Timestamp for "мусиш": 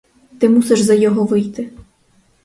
0.49-0.79